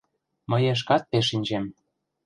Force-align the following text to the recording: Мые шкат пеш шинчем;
Мые 0.49 0.73
шкат 0.79 1.03
пеш 1.09 1.25
шинчем; 1.29 1.65